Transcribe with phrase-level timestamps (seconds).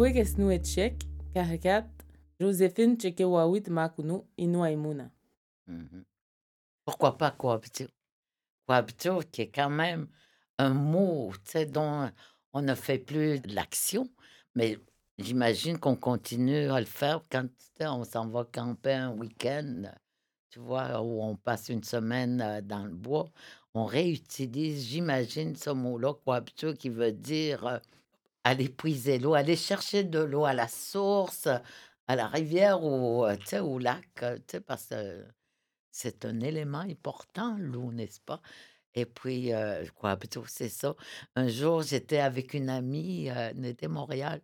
[0.00, 1.02] Kwekes nu etchek,
[1.34, 1.84] karekat,
[2.40, 5.10] Joséphine Tchekewawit Makunu, Inuaimuna.
[5.66, 6.04] Mhm.
[6.86, 7.88] Pourquoi pas cohabiter?
[8.66, 10.08] Cohabiter, qui est quand même
[10.56, 11.32] un mot
[11.68, 12.10] dont
[12.54, 14.08] on ne fait plus l'action,
[14.54, 14.78] mais
[15.18, 17.48] j'imagine qu'on continue à le faire quand
[17.80, 19.82] on s'en va camper un week-end,
[20.48, 23.30] tu vois, où on passe une semaine euh, dans le bois.
[23.74, 27.78] On réutilise, j'imagine, ce mot-là, cohabiter, qui veut dire euh,
[28.44, 31.48] aller puiser l'eau, aller chercher de l'eau à la source,
[32.08, 35.24] à la rivière ou euh, au lac, euh, parce que
[35.90, 38.40] c'est un élément important, l'eau, n'est-ce pas?
[38.94, 40.96] Et puis, euh, quoi, plutôt, c'est ça.
[41.36, 44.40] Un jour, j'étais avec une amie, euh, elle était à Montréal.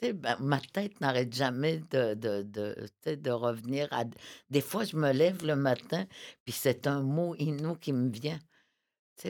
[0.00, 4.04] Ben, ma tête n'arrête jamais de, de, de, de revenir à...
[4.50, 6.06] Des fois, je me lève le matin,
[6.44, 8.38] puis c'est un mot inou qui me vient.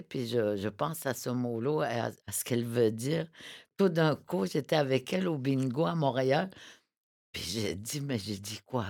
[0.08, 3.30] Puis je, je pense à ce mot-là, à, à ce qu'elle veut dire.
[3.76, 6.50] Tout d'un coup, j'étais avec elle au bingo à Montréal,
[7.32, 8.86] puis j'ai dit, mais j'ai dit quoi?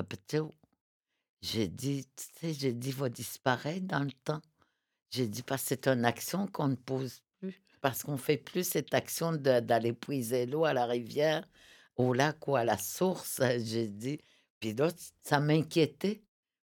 [1.41, 4.41] J'ai dit, tu sais, j'ai dit, va disparaître dans le temps.
[5.11, 7.61] J'ai dit, parce que c'est une action qu'on ne pose plus.
[7.81, 11.47] Parce qu'on fait plus cette action d'aller puiser l'eau à la rivière,
[11.97, 13.41] au lac ou à la source.
[13.65, 14.21] J'ai dit.
[14.61, 14.89] Puis là,
[15.23, 16.23] ça m'inquiétait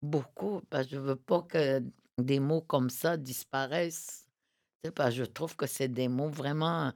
[0.02, 0.62] beaucoup.
[0.70, 1.82] Parce que je veux pas que
[2.18, 4.28] des mots comme ça disparaissent.
[4.96, 6.94] Parce que je trouve que c'est des mots vraiment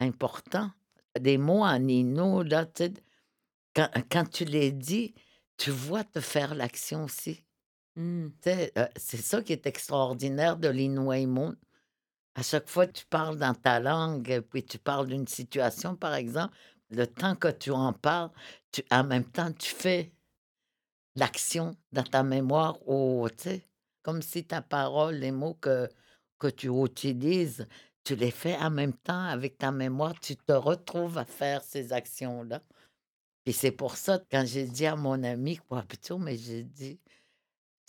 [0.00, 0.70] importants.
[1.18, 2.92] Des mots là, tu sais,
[3.74, 5.14] quand, quand tu les dis,
[5.56, 7.44] tu vois te faire l'action aussi.
[7.96, 8.28] Mm.
[8.28, 11.54] Tu sais, euh, c'est ça qui est extraordinaire de l'Inuaimon.
[12.34, 15.96] À chaque fois que tu parles dans ta langue, euh, puis tu parles d'une situation,
[15.96, 16.54] par exemple,
[16.90, 18.30] le temps que tu en parles,
[18.72, 20.12] tu, en même temps, tu fais
[21.16, 23.69] l'action dans ta mémoire, ou, tu sais,
[24.02, 25.88] comme si ta parole, les mots que,
[26.38, 27.66] que tu utilises,
[28.04, 31.92] tu les fais en même temps avec ta mémoire, tu te retrouves à faire ces
[31.92, 32.62] actions-là.
[33.44, 36.64] Puis c'est pour ça, que quand j'ai dit à mon ami, quoi, plutôt, mais j'ai
[36.64, 37.00] dit,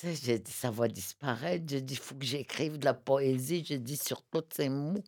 [0.03, 1.65] j'ai dit, ça va disparaître.
[1.67, 3.63] J'ai dit, il faut que j'écrive de la poésie.
[3.65, 5.03] J'ai dit, sur tous ces mots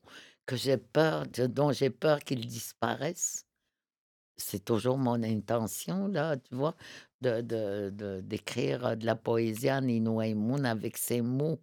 [0.46, 3.46] que j'ai peur, dont j'ai peur qu'ils disparaissent.
[4.38, 6.75] C'est toujours mon intention, là, tu vois,
[7.24, 11.60] de, de, de- d'écrire euh, de la poésie en Inuaimoun avec ces mots,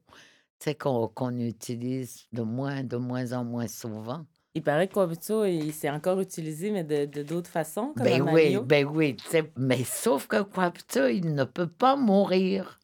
[0.78, 4.24] qu'on, qu'on utilise de moins, de moins en moins souvent.
[4.54, 8.84] Il paraît que il s'est encore utilisé, mais de d'autres façons, comme Ben oui, ben
[8.86, 9.16] oui,
[9.56, 12.80] mais sauf que Kwapta, il ne peut pas mourir.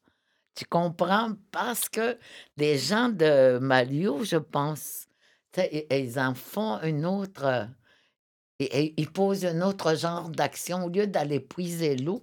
[0.54, 1.32] Tu comprends?
[1.50, 2.16] Parce que
[2.56, 5.06] les gens de Malio, je pense,
[5.90, 7.68] ils en font une autre.
[8.58, 10.84] et- et Ils posent un autre genre d'action.
[10.84, 12.22] Au lieu d'aller puiser l'eau,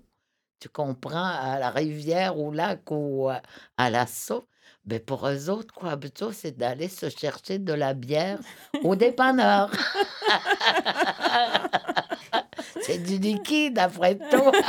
[0.63, 3.41] tu comprends, à la rivière, au lac ou à,
[3.75, 4.47] à la Sau,
[4.85, 8.39] ben pour eux autres, Kwapta, c'est d'aller se chercher de la bière
[8.81, 9.69] au dépanneur.
[12.81, 14.51] c'est du liquide, après tout.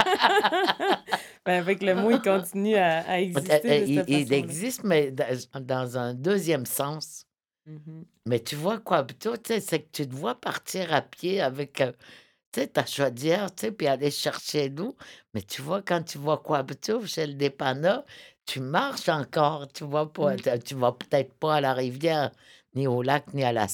[1.47, 6.15] Ben, avec le mot, il continue à, à exister de il, existe, mais dans, un
[6.15, 7.27] deuxième sens.
[7.67, 8.07] Mhm.
[8.25, 11.93] Mais tu vois, quoi, plutôt, c'est que tu te vois partir à pied avec euh,
[12.61, 14.97] sais, ta chaudière, tu sais, puis aller chercher l'eau.
[15.35, 18.05] Mais tu vois, quand tu vois quoi, plutôt, chez le dépanneur,
[18.47, 22.31] tu marches encore, tu vois, pas, tu tu vas peut-être pas à la rivière,
[22.75, 23.67] ni au lac, ni à la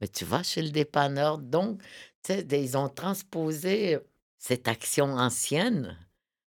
[0.00, 1.38] mais tu vas chez le dépanneur.
[1.38, 1.82] Donc,
[2.22, 3.98] tu sais, ils ont transposé
[4.38, 5.98] cette action ancienne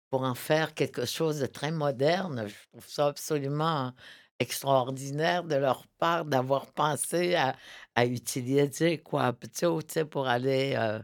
[0.09, 2.47] pour en faire quelque chose de très moderne.
[2.47, 3.93] Je trouve ça absolument
[4.39, 7.55] extraordinaire de leur part d'avoir pensé à,
[7.95, 10.99] à utiliser Coaptio, tu sais, pour aller euh,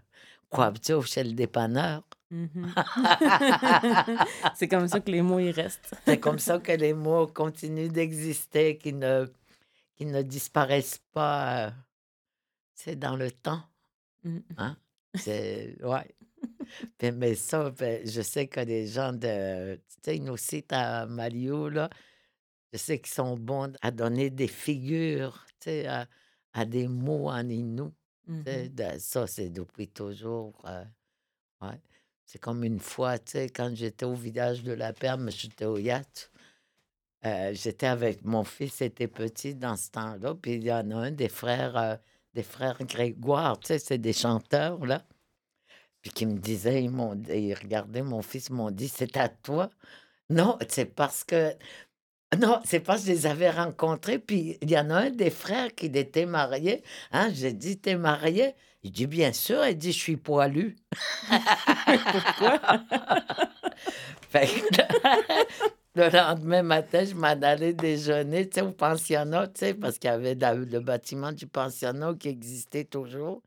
[0.49, 2.03] Coaptio chez le dépanneur.
[2.29, 2.73] Mhm.
[4.55, 5.95] C'est comme ça que les mots, ils restent.
[6.05, 9.27] C'est comme ça que les mots continuent d'exister, qu'ils ne,
[9.95, 11.71] qu'ils ne disparaissent pas, euh,
[12.73, 13.63] c'est dans le temps.
[14.57, 14.77] Hein?
[15.15, 16.15] C'est, ouais.
[16.97, 21.07] Puis, mais ça, ben, je sais que les gens de, tu sais, nous citent à
[21.07, 21.89] Mario, là,
[22.71, 26.07] je sais qu'ils sont bons à donner des figures, tu sais, à,
[26.53, 27.93] à des mots en inou.
[28.69, 30.61] De- ça, c'est depuis toujours.
[30.67, 30.83] euh,
[31.61, 31.81] ouais.
[32.25, 35.77] C'est comme une fois, tu sais, quand j'étais au village de la Perme, j'étais au
[35.77, 36.31] yacht.
[37.25, 40.95] euh, j'étais avec mon fils, était petit dans ce temps-là, puis il y en a
[40.97, 41.95] un des frères, euh,
[42.33, 45.05] des frères Grégoire, tu sais, c'est des chanteurs, là.
[46.01, 49.29] Puis qui me disaient, ils m'ont ils regardaient mon fils, ils m'ont dit, c'est à
[49.29, 49.69] toi?
[50.29, 51.53] Non, c'est parce que.
[52.35, 55.29] Non, c'est parce que je les avais rencontrés, puis il y en a un des
[55.29, 56.83] frères qui était marié.
[57.11, 58.53] Hein, j'ai dit, t'es marié?
[58.83, 59.65] Il dit, bien sûr.
[59.65, 60.75] Il dit, je suis poilu.
[62.11, 62.59] Pourquoi?
[65.95, 69.47] Le lendemain matin, je m'en allais déjeuner, au pensionnat,
[69.81, 73.41] parce qu'il y avait le bâtiment du pensionnat qui existait toujours.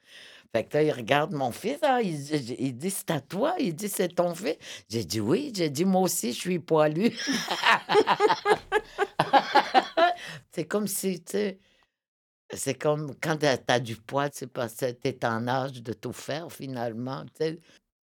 [0.52, 3.54] Fait que là, il regarde mon fils, hein, il, dit- il dit, c'est à toi?
[3.60, 4.56] Il dit, c'est ton fils?
[4.88, 5.52] J'ai dit, oui.
[5.54, 7.16] J'ai dit, moi aussi, je suis poilu.
[10.52, 11.58] c'est comme si, tu sais,
[12.52, 15.92] c'est comme quand tu as, du poids, c'est parce que tu es en âge de
[15.92, 17.24] tout faire, finalement.
[17.38, 17.58] Tu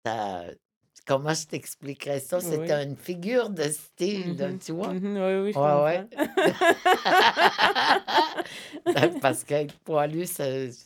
[0.06, 0.58] sais,
[1.06, 2.40] comment je t'expliquerais ça?
[2.40, 2.82] C'était Oui.
[2.84, 4.94] une figure de style, Mhm, tu vois?
[4.94, 6.08] mhm, oui, oui, je Ouais, ouais.
[9.20, 10.24] Parce qu'être poilu,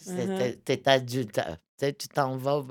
[0.07, 0.55] Mhm.
[0.65, 1.39] t'es adulte.
[1.39, 1.57] hein.
[1.81, 2.63] Tu t'en vas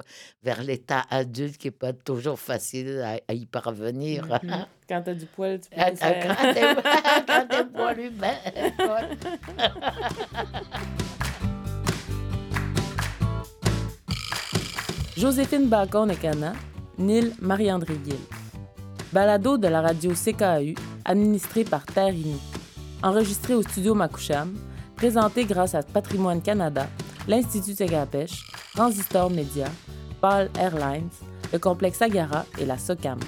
[0.41, 4.25] vers l'état adulte qui n'est pas toujours facile à, à y parvenir.
[4.25, 4.65] Mhm.
[4.89, 6.75] Quand t'as du poil, tu peux Quand t'es
[7.49, 8.35] t'es poilu, ben.
[15.17, 16.53] Joséphine Bacon-Ecana,
[16.97, 18.17] Nil Marie-André Gill.
[19.11, 20.73] Balado de la radio CKAU,
[21.05, 22.39] administré par Terre Inou.
[23.03, 24.55] Enregistré au studio Makoucham,
[25.03, 26.87] présenté grâce à Patrimoine Canada,
[27.27, 29.65] l'Institut Tegapèche, Transistor Média,
[30.21, 31.09] Paul Airlines,
[31.51, 33.19] le complexe Agara et la SOCAM.